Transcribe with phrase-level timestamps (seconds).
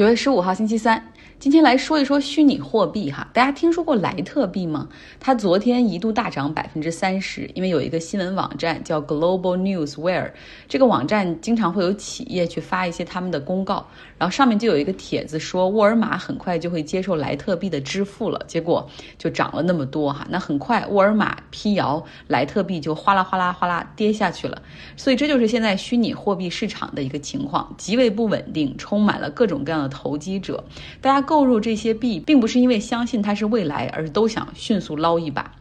[0.00, 1.09] 九月十五号，星期三。
[1.40, 4.86] 今天来说一说虚拟货币哈，大家听说过莱特币吗？
[5.18, 10.32] 它昨天一度大涨百分之三十，因为有一个新闻网站叫 Global Newswire，
[10.68, 13.86] 这个网站经常会有企业去发一些他们的公告，
[14.18, 18.86] 然后上面就有一个帖子说沃尔玛很快就会接受莱特币的支付了，结果
[19.16, 20.26] 就涨了那么多哈。
[20.28, 24.60] 那很快沃尔玛辟谣，莱特币就哗啦哗啦哗啦跌下去了。
[24.94, 30.62] 所以这就是现在虚拟货币市场的一个情况，极为不稳定，充满了各种各样的投机者，
[31.00, 31.26] 大家。
[31.30, 35.54] 购入这些币，并不是因为相信它是未来，而都想迅速捞一把。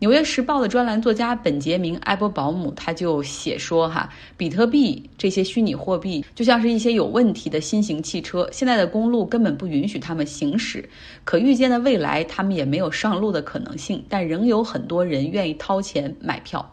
[0.00, 10.86] 纽约时报的专栏作家本杰明·埃伯保姆他就写说：“哈，比特币这些虚拟货币就像是一些有问题的新型汽车，现在的公路根本不允许他们行驶。
[11.22, 16.68] 可预见的未来，他们也没有上路的可能性，但仍有很多人愿意掏钱买票。”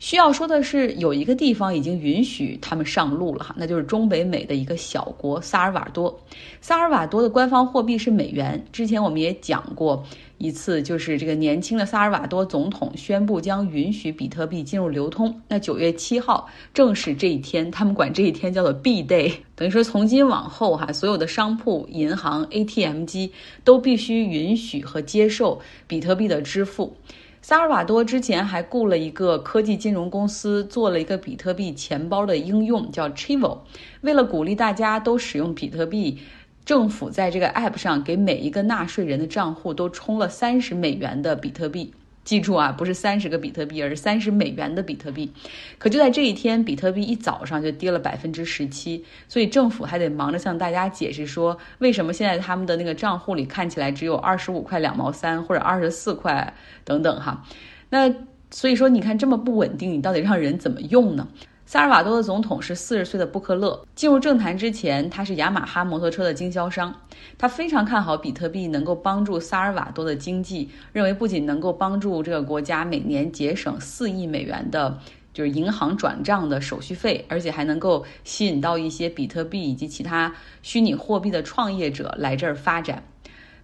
[0.00, 6.18] 需要说的是，有一个地方已经允许他们上路了哈，那就是中北美的一个小国萨尔瓦多。
[6.62, 8.64] 萨尔瓦多的官方货币是美元。
[8.72, 10.02] 之前我们也讲过
[10.38, 15.38] 一次，就是这个年轻的萨尔瓦多总统宣布将允许比特币进入流通。
[15.46, 23.30] 那九月七号正是这一天，他们管这一天叫做 B Day，等于说从今往后哈，所有的商铺、银行、ATM 机
[23.64, 26.96] 都必须允许和接受比特币的支付。
[27.42, 33.60] 萨尔瓦多之前还雇了一个科技金融公司，做了一个比特币钱包的应用，叫 Chivo。
[34.02, 36.18] 为了鼓励大家都使用比特币，
[36.66, 41.94] 政府在这个 App 上给每一个纳税人的账户都充了三十美元的比特币。
[42.22, 45.32] 记住啊，不是三十个比特币，而是三十美元的比特币。
[45.78, 56.54] 可就在这一天，比特币一早上就跌了百分之十七，所以政府还得忙着向大家解释说，为什么现在他们的那个账户里看起来只有二十五块两毛三或者二十四块
[56.84, 57.44] 等等哈。
[57.88, 58.14] 那
[58.50, 61.28] 所以说，你看这么不稳定，你到底让人怎么用呢？
[61.72, 63.80] 萨尔瓦多的总统是四十岁的布克勒。
[63.94, 66.92] 进入政坛之前，他是雅马哈摩托车的经销商。
[67.38, 74.98] 他非常看好比特币能够帮助萨尔瓦多的经济，认为不仅能够帮助这个国家每年节省四亿美元的，
[75.32, 83.04] 就是银行转账的手续费，而且还能够吸引到一些比特币以及其他虚拟货币的创业者来这儿发展。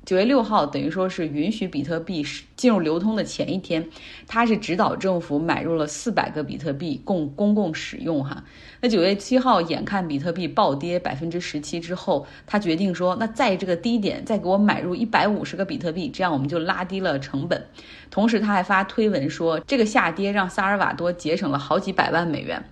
[0.07, 2.25] 九月六号，等于说是允许比特币
[2.55, 3.85] 进入流通的前一天，
[4.29, 8.45] 他是指导政府买入了四百个比特币供公共使用哈。
[8.81, 17.67] 那九月七号，眼看比特币暴跌百分之十七之后，他决定说，那在这个低点再给我买入一百五十个比特币，这样我们就拉低了成本。
[18.09, 22.63] 同时，他还发推文说，这个下跌让萨尔瓦多节省了好几百万美元。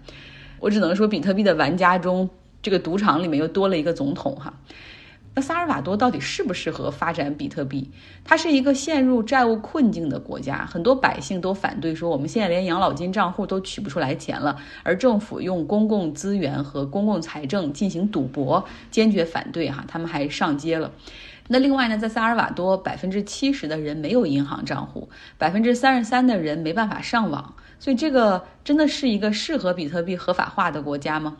[0.60, 2.30] 我只能说，比特币的玩家中，
[2.62, 4.54] 这个赌场里面又多了一个总统哈。
[5.36, 7.90] 那萨尔瓦多到底适不适合发展比特币？
[8.24, 20.92] 它是一个陷入债务困境的国家，很多百姓都反对说，我们现在连养老金账户都取不出来钱了，而政府用公共资源和公共财政进行赌博，坚决反对哈，他们还上街了。
[21.48, 31.36] 那另外呢，在萨尔瓦多，百分之七十的人没有银行账户，百分之三十三的人没办法上网，所以这个真的是一个适合比特币合法化的国家吗？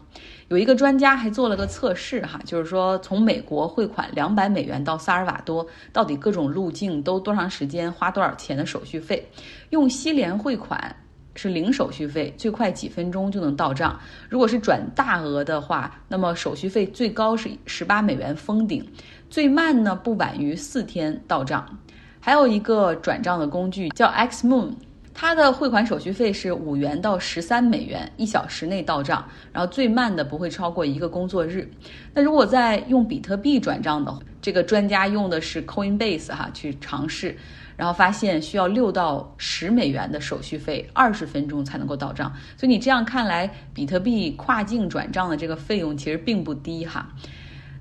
[0.49, 9.27] 有一个专家还做了个测试哈，就是说从美国汇款两百美元到萨尔瓦多，到底各种路径都多长时间，花多少钱的手续费？
[9.71, 10.95] 用西联汇款
[11.35, 18.87] 是零手续费，最快几分钟就能到账；如果是转大额的话，那么手续费最高是十八美元封顶。
[19.31, 21.79] 最慢呢，不晚于四天到账。
[22.21, 24.75] 还有一个转账的工具叫 X Moon，
[25.15, 31.71] 它的汇款手续费是五元到十三美元，一小时内到账，然后最慢的不会超过一个工作日。
[32.13, 37.37] 那如果在用比特币转账的，这个专家用的是 Coinbase 哈去尝试，
[37.77, 42.31] 然后发现需要六到十美元的手续费，二十分钟才能够到账。
[42.57, 47.09] 所以你这样看来，比特币跨境转账的这个费用其实并不低哈。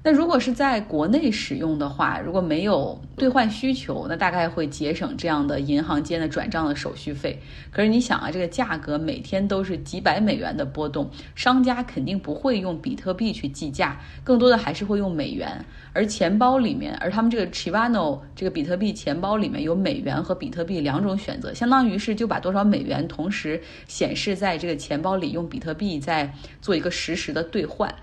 [0.05, 7.39] 那如果是在国内使用的话，如果没有兑换需求，那大概会节省这样的银行间的转账的手续费。
[7.71, 15.63] 可是你想啊，这个价格每天都是几百美元的波动，商家肯定不会用比特币去计价，更多的还是会用美元。
[15.93, 26.29] 而钱包里面，而他们这个 Chivano 这个比特币钱包里面有美元和比特币两种选择，相当于是就把多少美元同时显示在这个钱包里，用比特币再
[26.61, 27.95] 做一个实时的兑换。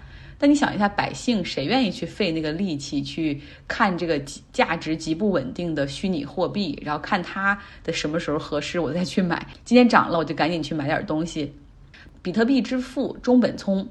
[0.42, 3.38] 但你想一下，百姓谁愿意去费那个力气去
[3.68, 4.18] 看这个
[4.54, 9.46] 价值极不稳定的虚拟货币，然后看它的什么时候合适，我再去买。
[9.66, 11.52] 今天涨了，我就赶紧去买点东西。
[12.22, 13.86] 比特币之父中本聪，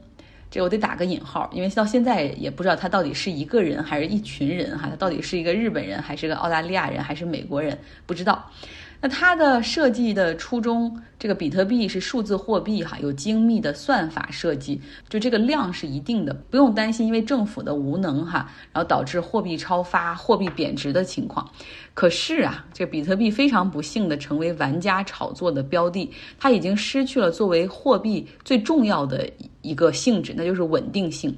[0.50, 8.52] 这我得打个引号，因为到现在也不知道他到底是一个人还是一群人哈，他到底是一个日本人还是个澳大利亚人还是美国人，不知道。
[9.02, 21.50] 那它的设计的初衷，这个比特币是数字货币哈，有精密的算法设计，就这个量是一定的，不用担心因为政府的无能哈，然后导致货币超发、货币贬值的情况。
[21.94, 29.30] 可是啊，这比特币非常不幸的成为玩家炒作的标的，它已经失去了作为货币最重要的
[29.62, 31.34] 一个性质，那就是稳定性。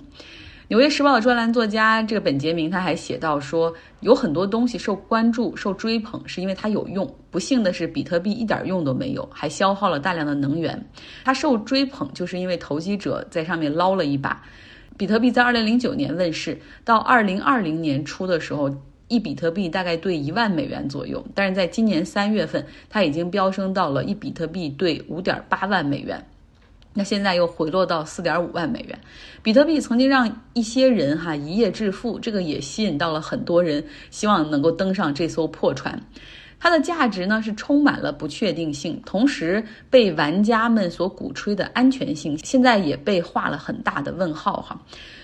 [0.71, 7.13] 纽约时报的专栏作家这个本杰明他还写到说，有很多东西受关注、受追捧，是因为它有用。
[7.29, 10.81] 不幸的是，比特币一点用都没有，还消耗了大量的能源。
[11.25, 14.41] 它受追捧，就是因为投机者在上面捞了一把。
[14.97, 18.73] 比特币在二零零九年问世，到二零二零年初的时候，
[19.09, 21.21] 一比特币大概兑一万美元左右。
[21.35, 26.25] 但是在今年三月份，它已经飙升到了一比特币兑五点八万美元。
[26.93, 28.99] 那现在又回落到四点五万美元，
[29.41, 36.01] 比特币曾经让一些人哈一夜致富，这个也吸引到了很多人，希望能够登上这艘破船。
[36.59, 44.79] 它的价值呢是充满了不确定性，同时被玩家们所鼓吹的安全性，现在也被画了很大的问号哈。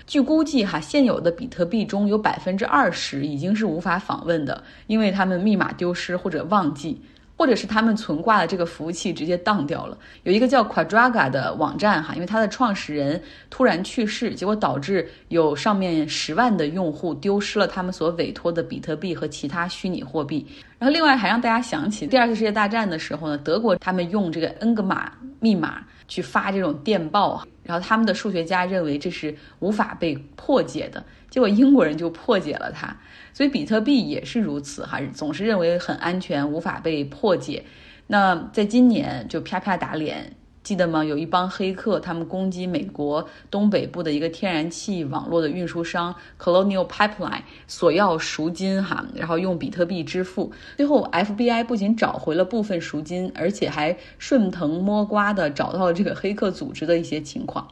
[0.06, 7.00] 据估计哈，现有的比特币中有百分之二十已经是无法访问的，因为他们密码丢失或者忘记。
[7.38, 9.96] 或者是他们存挂的这个服务器直接当掉了。
[10.24, 20.44] 有一个叫 Quadraga 的网站哈，因为它的创始人突然去世，结果导致有上面十万的用户丢失了他们所委托的比特币和其他虚拟货币。
[20.80, 31.04] 然后另外还让大家想起第二次世界大战的时候呢，德国他们用这个恩格玛密码去发这种电报，然后他们的数学家认为这是无法被破解的。
[31.30, 32.96] 结果英国人就破解了它，
[33.34, 37.62] 所以比特币也是如此哈，总是认为很安全，无法被破解。
[38.06, 40.34] 那在今年就啪啪打脸，
[40.68, 41.02] 记得吗？
[41.02, 50.52] 有一帮黑客，他们攻击美国东北部的一个天然气网络的运输商 Colonial Pipeline，索要赎金哈，然后用比特币支付。
[50.76, 57.66] 最后 FBI 不仅找回了部分赎金，而且还顺藤摸瓜的找到了这个黑客组织的一些情况。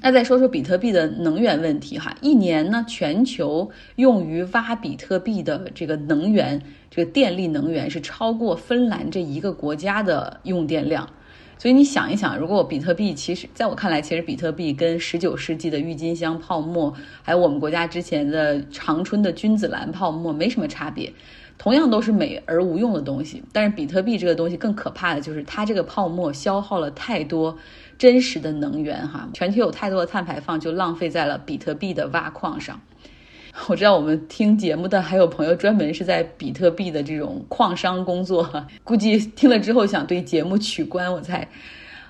[0.00, 11.06] 那再说说比特币的能源问题哈，一年呢，全球用于挖比特币的这个能源，这个电力能源是超过芬兰这一个国家的用电量。
[11.58, 21.12] 所以你想一想，如果比特币，其实在我看来，其实比特币跟十九世纪的郁金香泡沫，还有我们国家之前的长春的君子兰泡沫没什么差别。
[21.58, 27.58] 同样都是美而无用的东西，但是比特币这个东西更可怕的就是它这个泡沫消耗了太多
[27.98, 32.80] 真实的能源哈，全球有太多的碳排放就浪费在了比特币的挖矿上。
[33.66, 41.12] 我知道我们听节目的还有朋友专门是在比特币的这种矿商工作，估计听了之后想对节目取关。
[41.12, 41.46] 我猜，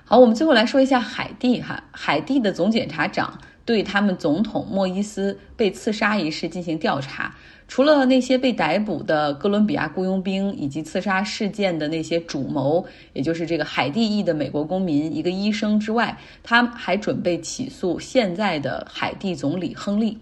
[0.05, 7.35] 好，我们最后来说一下海地哈，海地的总检察长对他们总统莫伊斯被刺杀一事进行调查。
[7.67, 20.17] 除了那些被逮捕的哥伦比亚雇佣兵以及刺杀事件的那些主谋，也就是这个海地裔的美国公民、一个医生之外，他还准备起诉现在的海地总理亨利。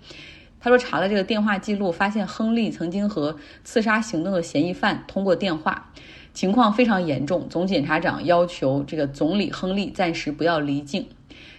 [0.59, 5.92] 他说查了这个电话记录，发现亨利曾经和刺杀行动的嫌疑犯通过电话，
[6.33, 7.48] 情况非常严重。
[7.50, 11.07] 总检察长要求这个总理亨利暂时不要离境。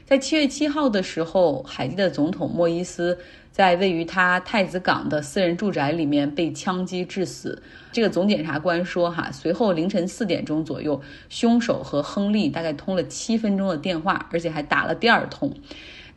[0.05, 3.19] 在七月七号的时候，海地的总统莫伊斯。
[3.51, 7.61] 在位于他太子港的私人住宅里面被枪击致死。
[7.91, 15.53] 这个总检察官说：“哈，随后凌晨四点钟左右，凶手和亨利大概通了七分钟的电话，而且还打了第二通。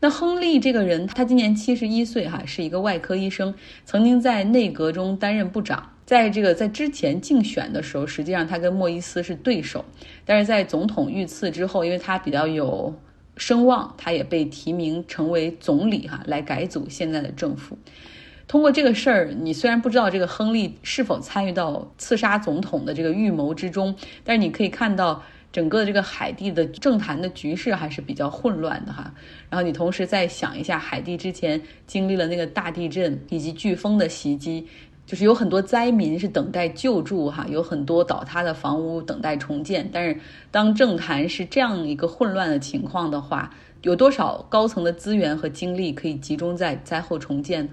[0.02, 3.54] 那亨利这个人，他今年七十一岁，哈，是一个外科医生，
[3.86, 5.92] 曾经在内阁中担任部长。
[6.06, 9.86] 在这个在之前竞选的时候，实际上他跟莫伊斯是对手，
[10.26, 12.94] 但是在总统遇刺之后，因为他比较有。”
[13.38, 17.78] 声望，他也被提名成为总理哈，来改组现在的政府。
[18.46, 29.14] 通过这个事儿，你虽然不知道这个亨利是否参与到刺杀总统的这个预谋之中，但是你可以看到整个这个海地的政坛的局势还是比较混乱的哈。
[29.50, 34.68] 然后你同时再想一下，海地之前经历了那个大地震以及飓风的袭击。
[35.04, 39.90] 就是有很多灾民是等待救助哈，有很多倒塌的房屋等待重建。
[39.92, 40.18] 但是
[40.52, 47.72] 当政坛是这样一个混乱的情况的话，有多少高层的资源和精力可以集中在灾后重建呢？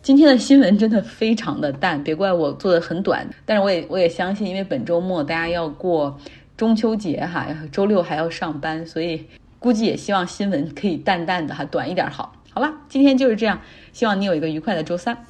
[0.00, 3.28] 今天的新闻真的非常的淡，别怪我做的很短。
[3.44, 6.18] 但是我也我也相信，因为本周末大家要过
[6.56, 9.26] 中秋节哈，周六还要上班，所以
[9.58, 12.32] 估计也希望新闻可以淡淡的哈，短一点好。
[12.52, 13.60] 好了，今天就是这样，
[13.92, 15.24] 希望你有一个愉快的周三。